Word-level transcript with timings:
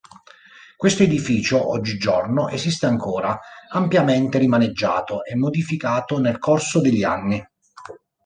Questo 0.77 1.03
edificio 1.03 1.69
oggigiorno 1.69 2.47
esiste 2.49 2.87
ancora, 2.87 3.39
ampiamente 3.69 4.39
rimaneggiato 4.39 5.23
e 5.23 5.35
modificato 5.35 6.19
nel 6.19 6.39
corso 6.39 6.81
degli 6.81 7.03
anni. 7.03 7.47